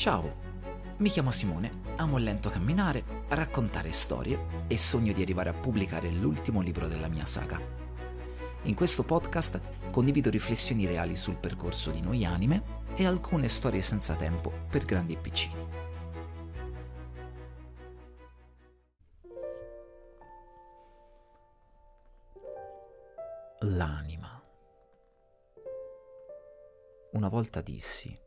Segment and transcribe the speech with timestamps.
[0.00, 0.34] Ciao,
[0.96, 6.08] mi chiamo Simone, amo il lento camminare, raccontare storie e sogno di arrivare a pubblicare
[6.08, 7.60] l'ultimo libro della mia saga.
[8.62, 9.60] In questo podcast
[9.90, 12.62] condivido riflessioni reali sul percorso di noi anime
[12.96, 15.66] e alcune storie senza tempo per grandi e piccini.
[23.58, 24.42] L'anima.
[27.12, 28.18] Una volta dissi,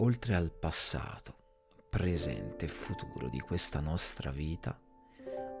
[0.00, 1.36] oltre al passato,
[1.90, 4.78] presente e futuro di questa nostra vita,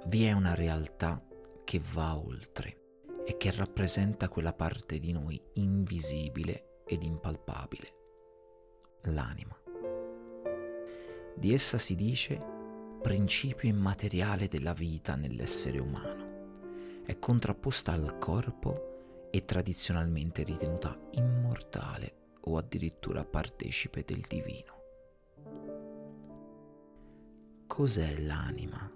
[0.06, 1.22] vi è una realtà
[1.62, 2.78] che va oltre
[3.26, 7.94] e che rappresenta quella parte di noi invisibile ed impalpabile,
[9.02, 9.56] l'anima.
[11.36, 12.38] Di essa si dice
[13.02, 17.02] principio immateriale della vita nell'essere umano.
[17.04, 24.78] È contrapposta al corpo e tradizionalmente ritenuta immortale o addirittura partecipe del divino.
[27.66, 28.92] Cos'è l'anima?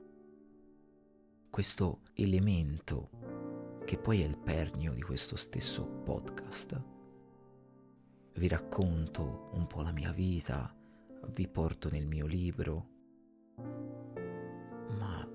[1.50, 3.10] Questo elemento
[3.84, 6.82] che poi è il pernio di questo stesso podcast.
[8.34, 10.74] Vi racconto un po' la mia vita,
[11.28, 12.88] vi porto nel mio libro,
[14.98, 15.28] ma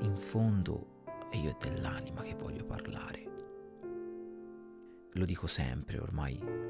[0.00, 3.33] in fondo è io dell'anima che voglio parlare.
[5.14, 6.64] Lo dico sempre ormai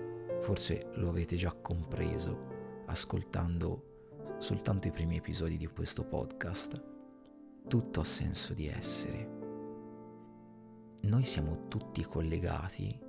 [0.44, 6.82] Forse lo avete già compreso ascoltando soltanto i primi episodi di questo podcast.
[7.66, 9.30] Tutto ha senso di essere.
[11.00, 13.00] Noi siamo tutti collegati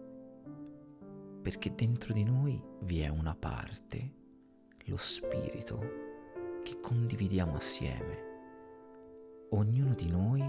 [1.42, 4.14] perché dentro di noi vi è una parte,
[4.86, 5.80] lo spirito,
[6.64, 8.24] che condividiamo assieme.
[9.50, 10.42] Ognuno di noi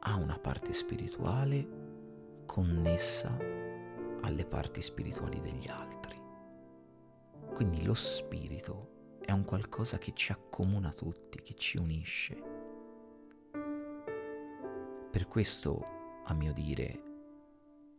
[0.00, 1.87] ha una parte spirituale
[2.48, 3.36] connessa
[4.22, 6.18] alle parti spirituali degli altri.
[7.54, 12.42] Quindi lo spirito è un qualcosa che ci accomuna tutti, che ci unisce.
[15.10, 15.84] Per questo,
[16.24, 17.02] a mio dire,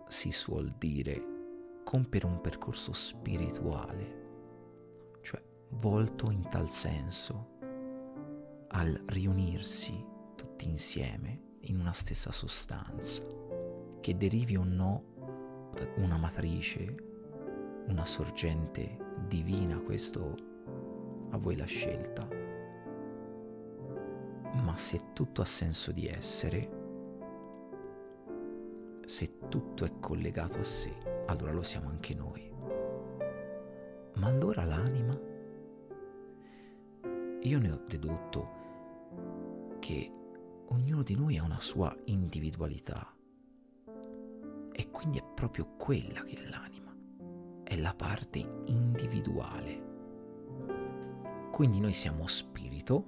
[0.07, 7.57] si suol dire compiere un percorso spirituale, cioè volto in tal senso
[8.69, 10.03] al riunirsi
[10.35, 13.23] tutti insieme in una stessa sostanza,
[13.99, 15.03] che derivi o no
[15.97, 16.95] una matrice,
[17.87, 20.35] una sorgente divina, questo
[21.31, 22.27] a voi la scelta.
[24.51, 26.77] Ma se tutto ha senso di essere,
[29.05, 30.93] se tutto è collegato a sé,
[31.25, 32.51] allora lo siamo anche noi.
[34.15, 35.19] Ma allora l'anima?
[37.41, 38.57] Io ne ho dedotto
[39.79, 40.11] che
[40.67, 43.13] ognuno di noi ha una sua individualità
[44.99, 46.93] quindi è proprio quella che è l'anima,
[47.63, 49.87] è la parte individuale.
[51.53, 53.05] Quindi noi siamo spirito,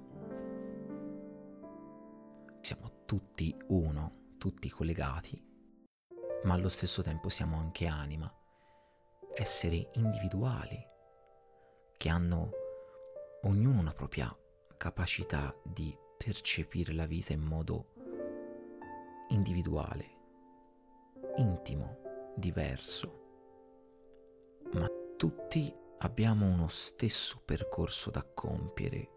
[2.60, 5.38] siamo tutti uno, tutti collegati,
[6.44, 8.34] ma allo stesso tempo siamo anche anima,
[9.34, 10.82] esseri individuali
[11.98, 12.52] che hanno
[13.42, 14.34] ognuno una propria
[14.78, 17.92] capacità di percepire la vita in modo
[19.28, 20.20] individuale
[21.36, 21.98] intimo,
[22.36, 23.20] diverso,
[24.72, 29.08] ma tutti abbiamo uno stesso percorso da compiere,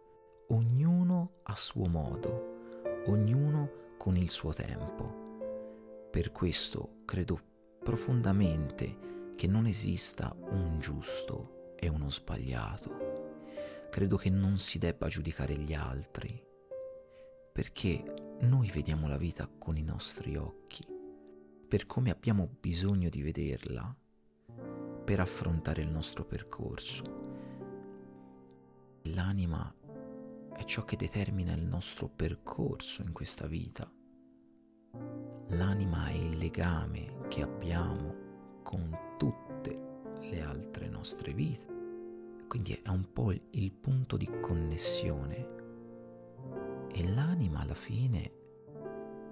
[0.49, 5.23] ognuno a suo modo, ognuno con il suo tempo.
[6.09, 7.39] Per questo credo
[7.83, 13.33] profondamente che non esista un giusto e uno sbagliato.
[13.89, 16.41] Credo che non si debba giudicare gli altri,
[17.51, 18.03] perché
[18.41, 20.94] noi vediamo la vita con i nostri occhi
[21.75, 23.93] per come abbiamo bisogno di vederla
[25.03, 27.03] per affrontare il nostro percorso.
[29.13, 29.75] L'anima
[30.55, 33.91] è ciò che determina il nostro percorso in questa vita.
[35.47, 39.77] L'anima è il legame che abbiamo con tutte
[40.21, 41.65] le altre nostre vite.
[42.47, 45.49] Quindi è un po' il punto di connessione.
[46.89, 48.31] E l'anima alla fine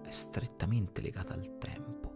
[0.03, 2.12] è strettamente legata al tempo.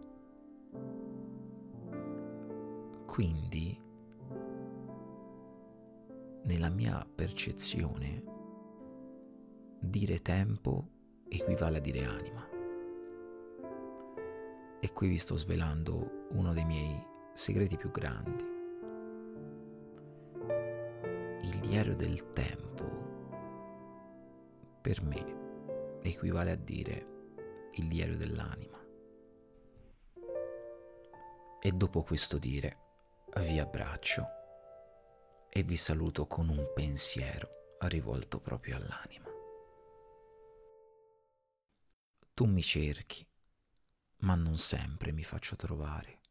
[3.17, 3.75] Quindi,
[6.43, 8.23] nella mia percezione,
[9.79, 10.87] dire tempo
[11.27, 12.47] equivale a dire anima.
[14.79, 17.03] E qui vi sto svelando uno dei miei
[17.33, 18.45] segreti più grandi.
[21.41, 22.85] Il diario del tempo,
[24.79, 27.07] per me, equivale a dire
[27.71, 28.77] il diario dell'anima.
[31.59, 32.85] E dopo questo dire,
[33.39, 34.25] vi abbraccio
[35.49, 39.25] e vi saluto con un pensiero rivolto proprio all'anima.
[42.33, 43.27] Tu mi cerchi,
[44.17, 46.21] ma non sempre mi faccio trovare.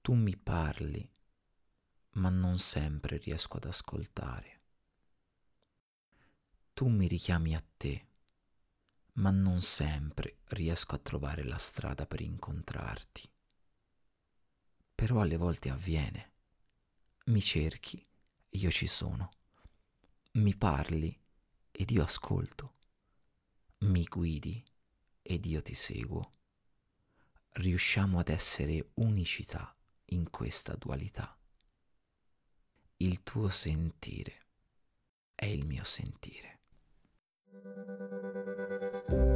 [0.00, 1.08] Tu mi parli,
[2.12, 4.60] ma non sempre riesco ad ascoltare.
[6.72, 8.06] Tu mi richiami a te,
[9.14, 13.28] ma non sempre riesco a trovare la strada per incontrarti.
[15.08, 16.32] Però alle volte avviene.
[17.28, 18.06] Mi cerchi,
[18.46, 19.30] io ci sono.
[20.32, 21.18] Mi parli
[21.70, 22.74] ed io ascolto.
[23.78, 24.62] Mi guidi
[25.22, 26.34] ed io ti seguo.
[27.52, 29.74] Riusciamo ad essere unicità
[30.10, 31.34] in questa dualità.
[32.98, 34.44] Il tuo sentire
[35.34, 36.60] è il mio sentire.